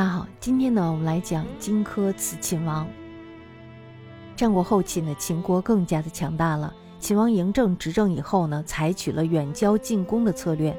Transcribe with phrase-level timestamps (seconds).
[0.00, 2.88] 大家好，今天呢，我们来讲荆轲刺秦王。
[4.34, 6.72] 战国后期呢，秦国更加的强大了。
[6.98, 10.74] 秦王嬴政执政以后呢，采取了远交近攻的策略。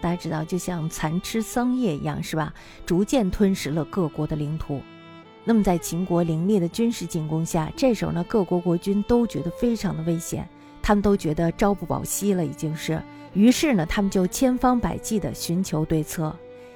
[0.00, 2.54] 大家知道，就像蚕吃桑叶一样，是吧？
[2.86, 4.80] 逐渐吞食了各国的领土。
[5.44, 10.48] 那么在秦国凌厉的军事进攻下，这时候呢，各国国君都觉得非常的危险，
[10.80, 13.02] 他们都觉得朝不保夕了，已经是。
[13.34, 16.34] 于是呢，他们就千方百计地寻求对策。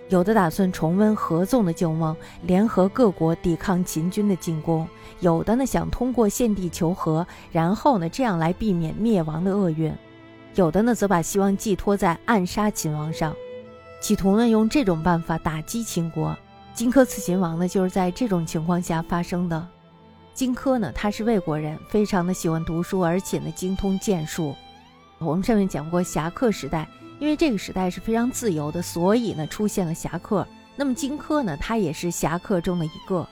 [0.08, 4.86] 有的打算重温合纵的旧梦，联合各国抵抗秦军的进攻；
[5.18, 9.92] 有的呢想通过献地求和，然后呢这样来避免灭亡的厄运；
[10.54, 13.34] 有的呢则把希望寄托在暗杀秦王上，
[14.00, 16.36] 企图呢用这种办法打击秦国。
[16.72, 19.66] 荆轲刺秦王呢就是在这种情况下发生的。
[20.34, 24.54] 荆轲呢他是魏国人，非常的喜欢读书，而且呢精通剑术。
[25.18, 26.86] 我们上面讲过侠客时代。
[27.18, 30.46] 因为这个时代是非常自由的，所以呢出现了侠客。
[30.76, 33.26] 那么荆轲呢，他也是侠客中的一个。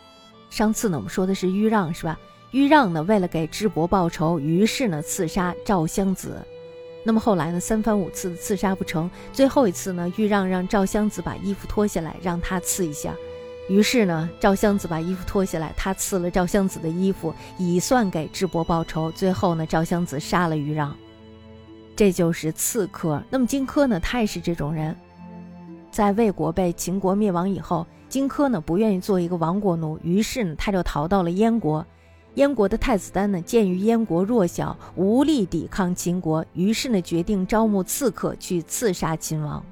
[0.48, 2.18] 上次呢我们说的是豫让，是吧？
[2.52, 6.40] 豫让呢为了给智伯报仇，于是呢刺杀赵襄子。
[7.04, 13.12] 那么后来呢三番五次的刺杀不成，最后一次呢豫让让赵襄子把衣服脱下来，让他刺一下。
[13.68, 19.10] 于是呢赵襄子把衣服脱下来，他刺了赵襄子的衣服，以算给智伯报仇。
[19.12, 20.96] 最后呢赵襄子杀了豫让。
[21.96, 23.22] 这就是刺客。
[23.30, 24.00] 那么荆轲呢？
[24.00, 24.96] 他也是这种人。
[25.90, 31.86] 在魏国被秦国灭亡以后，荆轲呢不愿意做一个亡国奴，于是呢他就逃到了燕国。
[32.34, 39.64] 燕国的太子丹呢，鉴于燕国弱小，无力抵抗秦国，于是呢决定招募刺客去刺杀秦王。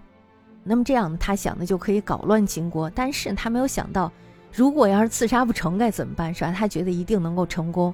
[0.62, 2.88] 那么这样他想的就可以搞乱秦国。
[2.90, 4.12] 但是他没有想到，
[4.52, 6.32] 如果要是刺杀不成该怎么办？
[6.32, 6.54] 是吧？
[6.56, 7.92] 他觉得一定能够成功。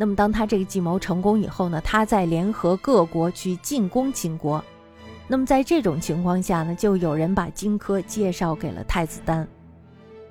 [0.00, 4.64] 那么，当他这个计谋成功以后呢，他再联合各国去进攻秦国。
[5.28, 9.46] 那么，在这种情况下呢，就有人把荆轲介绍给了太子丹。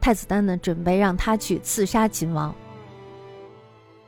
[0.02, 2.52] 太子丹呢，准备让他去刺杀秦王。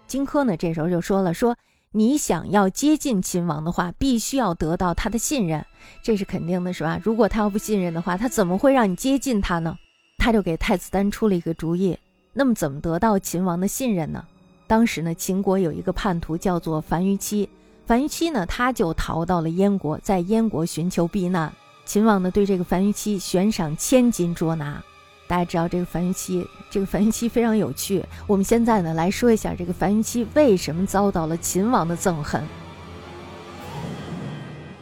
[0.08, 1.56] 荆轲呢，这时候就说了：“说
[1.92, 5.64] 你想要接近秦王的话，必须要得到他的信任，
[6.02, 7.00] 这是肯定的，是吧？
[7.04, 9.78] 如果他要不信任的话，他怎么会让你接近他呢？”
[10.18, 11.96] 他就给太子丹出了一个主意。
[12.34, 14.26] 那么，怎么得到秦王的信任呢？
[14.72, 17.50] 当时呢，秦国有一个叛徒叫做樊於期，
[17.86, 21.52] 樊於期呢，他就逃到了燕国，在燕国寻求避难。
[21.84, 24.82] 秦王呢，对这个樊於期悬赏千金捉拿。
[25.28, 28.02] 大家知道这个樊於期，这个樊於期非常有趣。
[28.26, 32.42] 我们现在呢，来说一下这个樊於期为什么遭到了秦王的憎恨。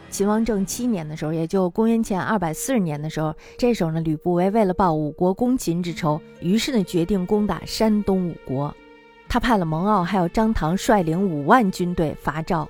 [0.08, 8.72] 秦王政七年的时候，也就公元前二百四十年的时候，这时候呢，吕不韦为了报五国攻秦之仇，于是呢，决定攻打山东五国。
[9.30, 12.68] 他派了蒙骜还有张唐率领五万军队伐赵，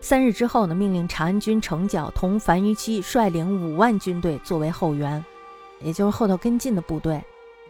[0.00, 5.22] 三日之后呢，命令长安军程角同樊於期率领五万军队作为后援，
[5.82, 7.22] 也就是后头跟进的部队。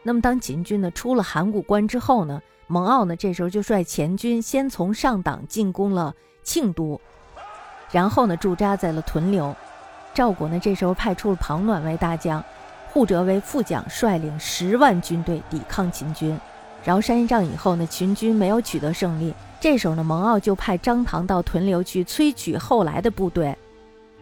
[0.04, 7.00] 那么当秦军呢出了函谷关之后呢，蒙骜呢这时候就率前军先从上党进攻了庆都，
[7.90, 9.52] 然后呢驻扎在了屯留。
[10.14, 12.44] 赵国呢这时候派出了庞暖为大将，
[12.92, 16.38] 护哲为副将，率领十万军队抵抗秦军。
[16.88, 19.34] 崂山一战以后呢，秦军没有取得胜利。
[19.60, 23.54] 这时候呢，蒙骜就派张唐到屯留去催取后来的部队。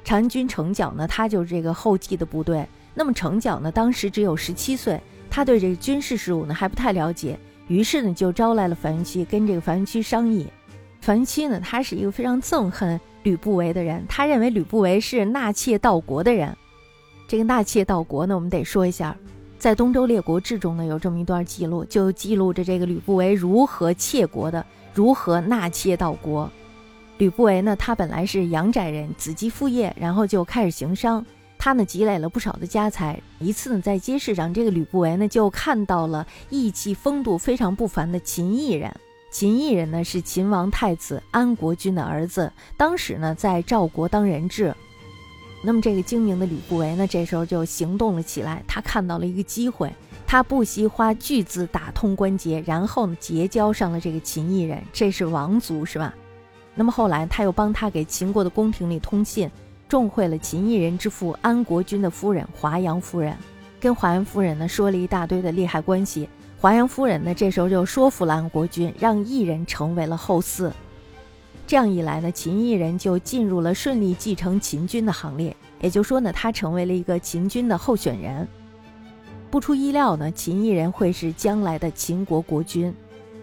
[0.03, 2.67] 长安军程角呢，他就是这个后继的部队。
[2.93, 5.01] 那么程角呢，当时只有十七岁，
[5.31, 7.39] 他对这个军事事务呢还不太了解，
[7.69, 10.49] 于是呢就招来了樊於期，跟这个樊於期商议。
[11.01, 16.53] 樊於期呢，他是一个非常憎恨吕不韦的人，他认为吕不韦是纳妾盗国的人。
[17.29, 19.17] 这个纳妾盗国呢，我们得说一下。
[19.67, 26.49] 在《东周列国志》中呢，有这么一段记录，就记录着这个吕不韦如何窃国的，如何纳妾到国。
[27.19, 31.27] 吕不韦呢，他本来是阳翟人，子继父业，然后就开始行商。
[31.59, 33.21] 他呢，积累了不少的家财。
[33.41, 38.95] 一次呢，在街市上，这个吕不韦呢，就看到了意气风度非常不凡的秦异人。
[39.33, 44.73] 秦异人呢，是秦王太子安国君的儿子，当时呢，在赵国当人质。
[45.63, 48.63] 那么这个精明的吕不韦呢，这时候就行动了起来。
[48.69, 49.93] 他看到了一个机会，
[50.27, 56.15] 他不惜花巨资打通关节，然后呢结交上了这个秦异人，这是王族是吧？
[56.75, 59.51] 那么后来他又帮他给秦国的宫廷里通信，
[59.89, 63.37] 重会了秦异人之父安国君的夫人华阳夫人，
[63.81, 66.29] 跟华阳夫人呢说了一大堆的利害关系。
[66.61, 70.71] 华阳夫人呢这时候就说服了安国君，让异人成为了后嗣。
[71.67, 75.55] 这样一来呢，秦异人就进入了顺利继承秦军的行列。
[75.81, 78.47] 也就说呢，他成为了一个秦军的候选人。
[79.51, 82.95] 不出意料呢，秦异人会是将来的秦国国君。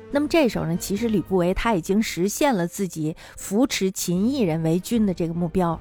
[0.09, 5.77] 那么这时候呢，其实吕不韦他已经实现了自己扶持秦异人为君的这个目标。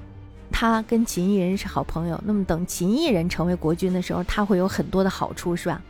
[0.51, 2.21] 他跟秦异人是好朋友。
[2.25, 5.81] 那么等秦异人成为国君的时候，他会有很多的好处，是吧？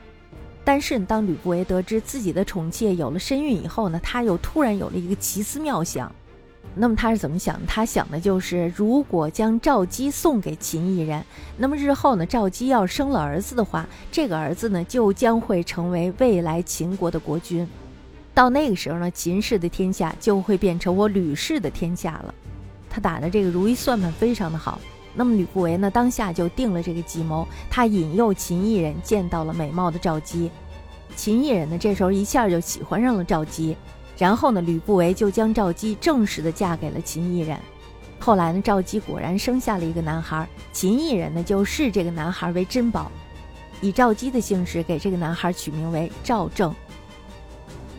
[0.64, 6.14] 但是当吕不韦得知自己的宠妾有了身孕以后呢，他又突然有了一个奇思妙想。
[6.76, 7.60] 那么他是怎么想？
[7.68, 11.24] 他想的就是，如果将赵姬送给秦异人，
[11.58, 17.68] 那么日后呢，赵姬要生了儿子的话，这个儿子呢就将会成为未来秦国的国君。
[18.34, 22.34] 到那个时候呢，秦氏的天下就会变成我吕氏的天下了。
[22.90, 24.80] 他打的这个如意算盘非常的好。
[25.14, 30.50] 那么吕不韦呢，当下就定了这个计谋，他引诱秦异人见到了美貌的赵姬。
[31.16, 33.78] 秦异人呢，这时候一下就喜欢上了赵姬。
[34.18, 37.58] 然后呢，吕不韦就将赵姬正式的嫁给了秦异人。
[38.20, 43.12] 后来呢，赵姬果然生下了一个男孩，秦异人呢就视这个男孩为珍宝，
[43.82, 46.74] 以赵姬的姓氏给这个男孩取名为赵正。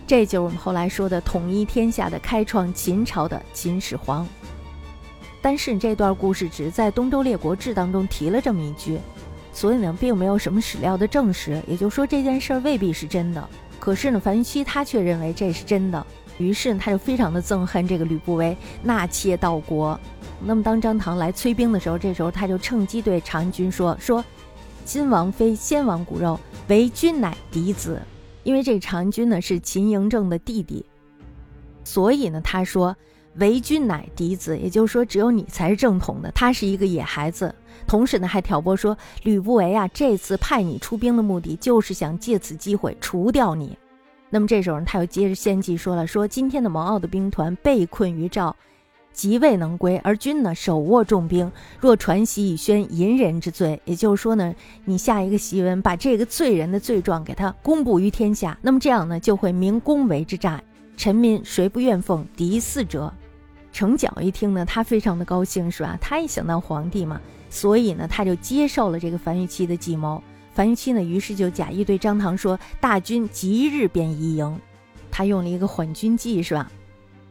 [0.07, 4.27] 这就是我们后来说的统一天下的、开创秦朝的秦始皇。
[5.43, 8.99] 但是这段故事只在《东周列国志》当中提了这么一句，
[9.53, 11.63] 所以呢，并没有什么史料的证实。
[11.67, 13.47] 也就是说，这件事儿未必是真的。
[13.79, 16.07] 可是呢，樊须他却认为这是真的，
[16.39, 19.99] 于是他就非常的憎恨这个吕不韦纳妾盗国。
[20.43, 24.25] 那么当张唐来催兵的时候，这时候他就趁机对长安君说：“说
[24.85, 26.39] 今王非先王骨肉，
[26.69, 28.01] 为君乃嫡子。
[28.43, 30.85] 因为这长安君呢是秦嬴政的弟弟，
[31.83, 32.95] 所以呢他说
[33.37, 37.55] 为君乃嫡子，也就是说只有你才是正统的，他是一个野孩子。”
[37.87, 43.77] 同时呢，还挑拨说吕不韦啊，这次派你出兵的目的就是想借此机会除掉你。
[44.31, 48.55] 那么这时候呢，他又接着献计说了，说今天的蒙骜的兵团被困于赵，
[49.13, 54.55] 即未能归，而君呢手握重兵，若传檄以宣淫人之罪，也就是说呢，
[54.85, 60.63] 你下一个檄文，把这个罪人的罪状给他公布于天下，那么这样呢，就会明公为之诈，
[60.97, 63.13] 臣民谁不愿奉嫡嗣者？
[63.75, 65.99] 程角一听呢，他非常的高兴，是吧？
[66.01, 67.21] 他也想当皇帝嘛。
[67.51, 70.23] 所以呢，他就接受了这个樊於期的计谋。
[70.55, 74.61] 樊於期呢，于是就假意对张唐说：“大军即日便移营。”
[75.11, 76.71] 他用了一个缓军计，是吧？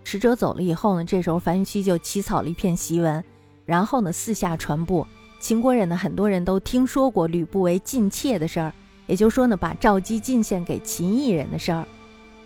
[0.03, 3.23] 使者走了以后呢，这时候樊於期就起草了一篇檄文，
[3.65, 5.07] 然后呢，四下传布。
[5.39, 8.73] 秦国人呢，很多人都听说过吕不韦进妾的事儿，
[9.07, 11.87] 也就是说呢，把赵姬进献给秦异人的事儿。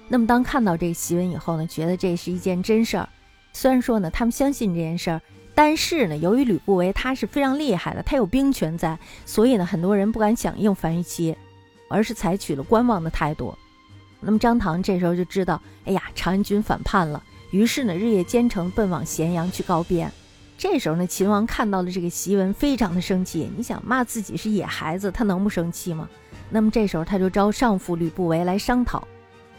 [0.07, 3.09] 那么当看到这个檄文以后呢，觉得这是一件真事儿。
[3.57, 5.19] 虽然说呢，他们相信这件事儿。
[5.55, 11.35] 但是呢，由于吕不韦他是非常厉害的，他有兵权在，所以呢，很多人不敢响应樊於期，
[11.89, 13.57] 而是采取了观望的态度。
[14.21, 20.11] 那么张唐这时候就知道，哎呀，长安军反叛了，于是呢，日夜兼程奔往咸阳去告变。
[20.59, 23.49] 这时候呢，秦王看到了这个檄文，非常的生气。
[23.57, 26.07] 你想骂自己是野孩子，他能不生气吗？
[26.51, 29.07] 那么这时候他就招上父吕不韦来商讨，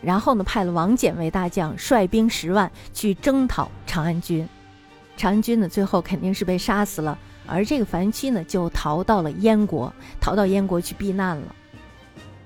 [0.01, 4.49] 然后呢，派了王翦为大将，率兵十万去征讨长安军。
[5.17, 11.55] 长安军呢，最后肯定是被杀死了，而这个樊於期呢，就逃到了燕国，逃到燕国去避难了。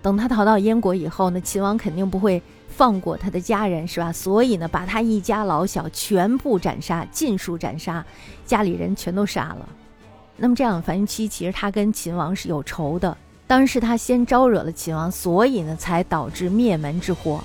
[0.00, 4.10] 等他逃到燕国以后呢，秦王肯定不会放过他的家人，是吧？
[4.10, 8.04] 所以呢，把他一家老小全部斩杀，尽数斩杀，
[8.46, 9.68] 家里人全都杀了。
[10.36, 13.16] 那么这样，樊於期其实他跟秦王是有仇的，
[13.52, 17.44] 当然是他先招惹了秦王，所以呢，才导致灭门之祸。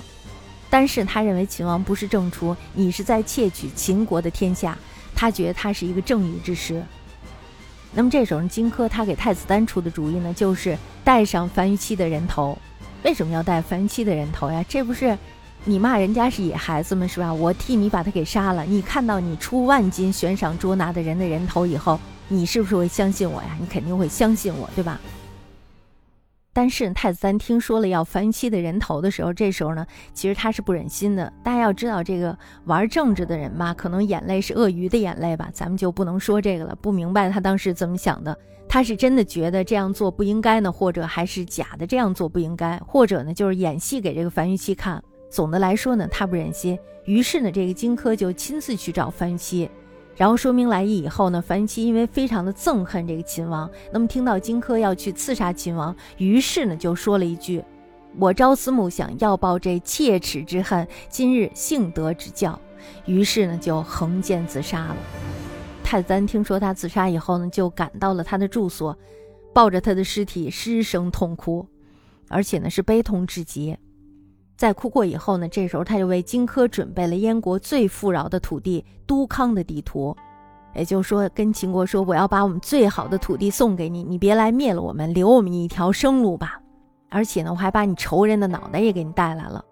[0.70, 4.78] 但是他认为秦王不是正出，你是在窃取秦国的天下。
[5.14, 6.82] 他觉得他是一个正义之师。
[7.92, 12.56] 那么这时候，荆轲他给太子丹出的主意呢，就是带上樊於期的人头。
[13.02, 14.64] 为什么要带樊於期的人头呀？
[14.66, 15.14] 这不是
[15.66, 17.06] 你骂人家是野孩子吗？
[17.06, 17.30] 是吧？
[17.30, 18.64] 我替你把他给杀了。
[18.64, 23.54] 你看到你出万金悬赏捉拿的人的人头以后，你是不是会相信我呀？
[23.60, 24.98] 你肯定会相信我，对吧？
[26.58, 31.32] 但是太子丹听说了要樊於期的人头的时候，这时候呢，其实他是不忍心的。
[31.44, 36.76] 大家要知道，这个玩政治的人吧，可能眼泪是鳄鱼的眼泪吧，咱们就不能说这个了。
[36.82, 38.36] 不明白他当时怎么想的，
[38.68, 45.00] 他是真的觉得这样做不应该呢，或者还是假的这样做不应该，或者呢就是演戏给这个樊於期看。
[45.30, 49.70] 总的来说呢，他不忍心，于是呢，这个荆轲就亲自去找樊於期。
[50.18, 57.64] 然后说明来意以后呢，樊於期因为非常的憎恨这个秦王，那么听到荆轲要去刺杀秦王，于是呢就说了一句
[58.18, 62.58] ：“我朝思暮想要报这切齿之恨，今日幸得指教。”
[63.06, 64.96] 于是呢就横剑自杀了。
[65.84, 68.98] 太子丹听说他自杀以后呢，就赶到了他的住所，
[69.54, 71.64] 抱着他的尸体失声痛哭，
[72.28, 73.76] 而且呢是悲痛至极。
[74.58, 80.16] 在哭过以后呢，这时候他就为荆轲准备了燕国最富饶的土地都康的地图，
[80.74, 86.60] 也就是说跟秦国说，我要把我们最好的土地送给你，你别来灭了我们，留我们一条生路吧。
[87.08, 89.64] 而且呢，我还把你仇人的脑袋也给你带来了，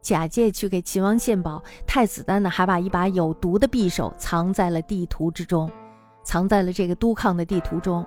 [0.00, 1.60] 假借去给秦王献宝。
[1.84, 5.68] 太子丹呢，还把一把有毒的匕首藏在了地图之中，
[6.22, 8.06] 藏在了这个都康的地图中。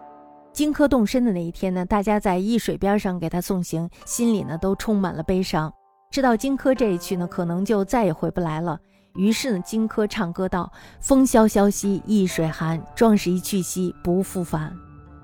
[0.53, 5.73] 荆轲动身的那一天呢，大家在易水边上给他送行，心里呢都充满了悲伤。
[6.12, 8.77] 知道荆轲这一去呢，可能就再也回不来了。
[9.15, 14.75] 于是呢，荆轲唱歌道：“风萧萧兮易水寒，壮士一去兮不复返。”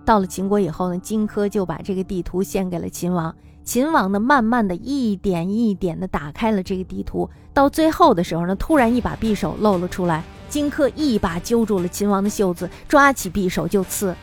[0.06, 3.36] 到了秦国以后呢，荆轲就把这个地图献给了秦王。
[3.65, 14.15] 秦王呢，慢慢的一点一点的打开了这个地图，到最后的时候呢，突然一把匕首露了出来，荆轲一把揪住了秦王的袖子，抓起匕首就刺。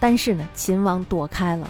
[0.00, 1.68] 但是呢，秦王躲开了，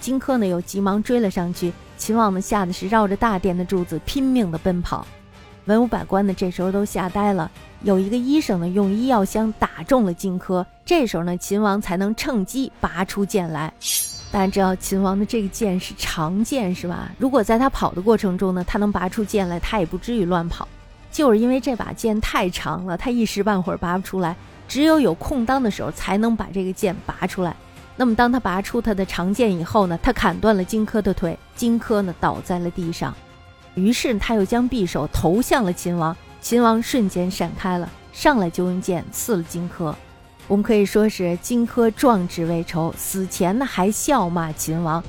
[0.00, 1.72] 荆轲呢又急忙追了上去。
[1.96, 5.06] 秦王呢吓得是绕着大殿的柱子拼命的奔跑。
[5.66, 7.50] 文武百官呢这时候都吓呆了。
[7.82, 13.72] 有一个医生呢用医药箱打中了荆轲，这时候呢秦王才能趁机拔出剑来。
[14.30, 17.10] 大家知道秦王的这个剑是长剑是吧？
[17.18, 20.66] 如果在他跑的过程中呢，他能拔出剑来，他也不至于乱跑。
[21.12, 24.34] 就是因为这把剑太长了，他一时半会儿拔不出来。
[24.66, 27.54] 只有有空当的时候，才能把这个剑拔出来。
[27.96, 33.14] 那么，当他拔出他的长剑以后呢，他砍断了荆轲的腿，荆轲呢倒在了地上。
[33.74, 39.94] 于是他又将匕首投向了秦王，秦王瞬间闪开了，上来就用剑刺了荆轲。
[40.48, 45.02] 我们可以说是荆轲壮志未酬，死前呢还笑骂秦王。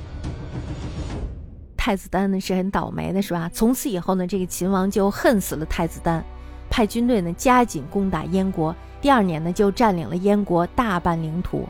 [1.75, 3.49] 太子丹呢是很倒霉的，是吧？
[3.53, 6.23] 从此以后呢，这个秦王就恨死了太子丹，
[6.69, 8.75] 派军队呢加紧攻打燕国。
[9.01, 11.67] 第二年呢，就占领了燕国大半领土。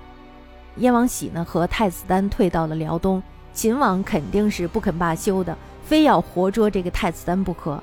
[0.77, 3.21] 燕王喜呢和太子丹退到了辽东，
[3.53, 7.81] 秦王肯定是不肯罢休的，非要活捉这个太子丹不可。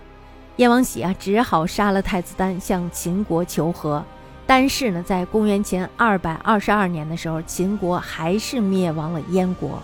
[0.57, 4.05] 燕王喜啊，只好杀了太子丹，向秦国求和。
[4.47, 9.83] 但是呢，在公元前二百二十二年的时候，秦国还是灭亡了燕国。